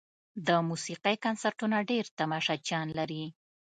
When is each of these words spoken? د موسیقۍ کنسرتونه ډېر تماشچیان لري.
د 0.47 0.49
موسیقۍ 0.69 1.15
کنسرتونه 1.25 1.77
ډېر 1.89 2.05
تماشچیان 2.19 2.87
لري. 2.97 3.23